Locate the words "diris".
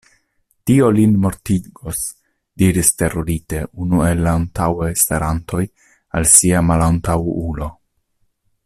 2.61-2.89